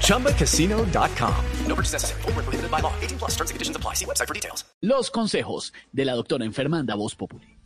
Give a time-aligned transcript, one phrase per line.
[0.00, 1.34] ChumbaCasino.com.
[1.66, 2.22] No purchase necessary.
[2.22, 2.92] Full prohibited by law.
[3.02, 3.94] 18 plus terms and conditions apply.
[3.94, 4.64] See website for details.
[4.80, 7.56] Los consejos de la doctora enfermanda Voz Populi.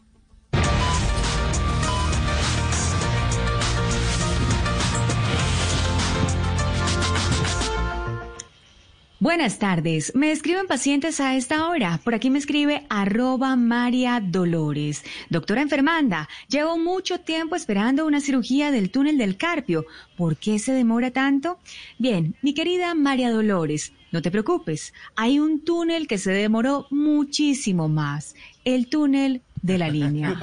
[9.29, 10.15] Buenas tardes.
[10.15, 12.01] Me escriben pacientes a esta hora.
[12.03, 15.05] Por aquí me escribe arroba María Dolores.
[15.29, 19.85] Doctora enfermanda, llevo mucho tiempo esperando una cirugía del túnel del carpio.
[20.17, 21.59] ¿Por qué se demora tanto?
[21.99, 24.95] Bien, mi querida María Dolores, no te preocupes.
[25.15, 28.35] Hay un túnel que se demoró muchísimo más.
[28.65, 30.37] El túnel de la línea.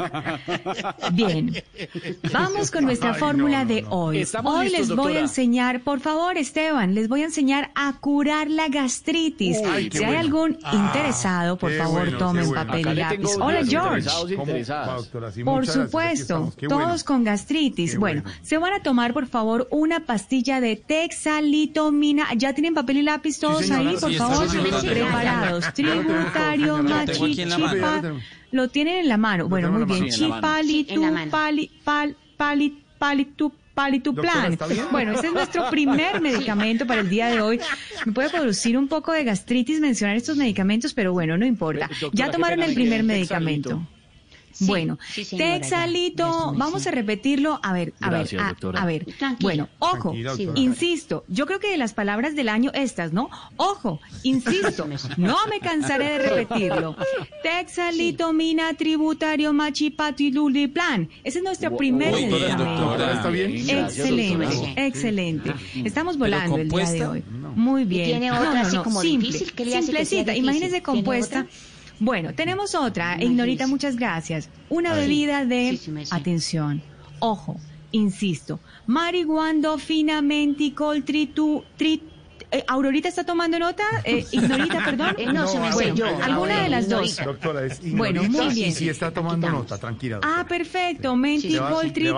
[1.13, 1.53] Bien,
[2.31, 4.25] vamos con nuestra fórmula de hoy.
[4.43, 8.67] hoy les voy a enseñar, por favor Esteban, les voy a enseñar a curar la
[8.67, 9.57] gastritis.
[9.91, 13.29] si hay algún ah, interesado, por favor tomen papel y lápiz.
[13.39, 14.09] Hola George.
[15.43, 17.97] por supuesto, todos con gastritis.
[17.97, 22.33] Bueno, se van a tomar por favor una pastilla de texalitomina.
[22.35, 24.47] ¿Ya tienen papel y lápiz todos ahí, por favor?
[24.81, 25.73] Preparados.
[25.73, 28.01] Tributario, machichipa
[28.55, 29.47] lo tienen en la mano.
[29.47, 30.09] Bueno, muy bien.
[30.09, 34.57] Chipalitu, pali, pal, pali, palitu, Palituplan.
[34.89, 37.59] Bueno, ese es nuestro primer medicamento para el día de hoy.
[38.05, 41.89] Me puede producir un poco de gastritis mencionar estos medicamentos, pero bueno, no importa.
[42.13, 43.85] Ya tomaron el primer medicamento
[44.61, 47.59] bueno, texalito, vamos a repetirlo.
[47.61, 48.27] A ver, a ver,
[48.75, 49.05] a, ver.
[49.39, 50.13] Bueno, ojo,
[50.55, 53.29] insisto, yo creo que de las palabras del año estas, ¿no?
[53.57, 56.95] Ojo, insisto, no me cansaré de repetirlo.
[57.43, 59.53] Texalito, mina, tributario,
[60.73, 61.09] plan.
[61.23, 62.95] Ese es nuestro primer medicamento.
[63.67, 65.53] Excelente, excelente.
[65.83, 67.23] Estamos volando el día de hoy.
[67.55, 68.05] Muy bien.
[68.05, 70.35] tiene otra así como difícil simplecita.
[70.35, 71.45] Imagínese compuesta.
[71.99, 73.21] Bueno, tenemos otra.
[73.21, 74.49] Ignorita, muchas gracias.
[74.69, 75.79] Una bebida de
[76.11, 76.81] atención.
[77.19, 77.57] Ojo,
[77.91, 78.59] insisto.
[78.87, 82.15] Marihuando finamente coltritu trit
[82.51, 83.83] eh, ¿Aurorita está tomando nota?
[84.03, 85.15] Eh, ¿Ignorita, perdón?
[85.17, 86.05] Eh, no, se me bueno, yo.
[86.23, 87.17] Alguna de las dos.
[87.17, 88.71] Doctora, es Bueno, muy bien.
[88.71, 90.19] Sí, está tomando nota, tranquila.
[90.23, 91.15] Ah, perfecto.
[91.15, 92.15] Menticol, tritu,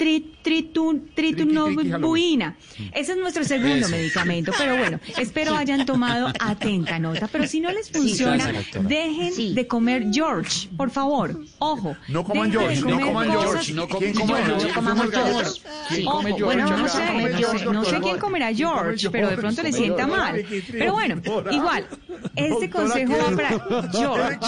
[0.00, 2.56] tritunolbuina.
[2.92, 7.28] Ese es nuestro segundo medicamento, pero bueno, espero hayan tomado atenta nota.
[7.28, 8.52] Pero si no les funciona,
[8.82, 11.40] dejen de comer George, por favor.
[11.58, 11.96] Ojo.
[12.08, 13.72] No coman George, no coman George.
[13.74, 15.60] No coman George.
[15.90, 16.44] ¿Quién come George?
[16.44, 20.44] Bueno, no sé, no sé quién comerá George, pero de pronto le sienta mal.
[20.70, 21.20] Pero bueno,
[21.50, 21.86] igual,
[22.36, 24.38] este consejo va para George.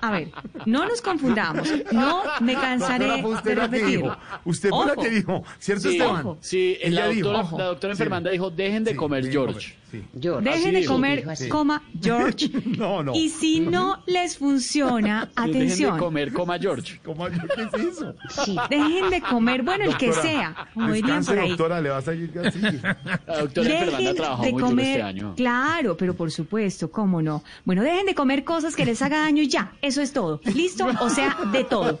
[0.00, 0.30] A ver,
[0.64, 1.68] no nos confundamos.
[1.92, 4.16] No me cansaré de repetirlo.
[4.44, 6.36] Usted fue la que dijo, ¿cierto, Esteban?
[6.40, 9.74] Sí, la, doctora, la doctora enfermanda dijo, dejen de comer George.
[10.12, 12.50] Dejen de comer, coma George.
[12.78, 13.14] no, no.
[13.14, 15.68] Y si no les funciona, atención.
[15.68, 17.00] Dejen de comer, coma George.
[17.02, 18.14] ¿Qué es eso?
[18.44, 18.56] Sí.
[18.68, 20.35] Dejen de comer, bueno, el que sea,
[20.74, 21.48] como dirían por ahí.
[21.48, 22.60] doctora, le va a salir así.
[23.26, 25.34] La doctora enfermanda trabajó de mucho comer, este año.
[25.36, 27.42] Claro, pero por supuesto, cómo no.
[27.64, 30.40] Bueno, dejen de comer cosas que les haga daño y ya, eso es todo.
[30.44, 30.86] ¿Listo?
[31.00, 31.98] O sea, de todo.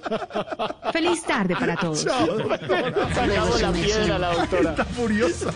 [0.92, 2.00] Feliz tarde para todos.
[2.00, 4.70] Sacamos la piedra la doctora.
[4.70, 5.52] Está furiosa.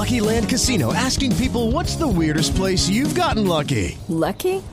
[0.00, 3.98] Lucky Land Casino asking people what's the weirdest place you've gotten lucky?
[4.08, 4.62] Lucky?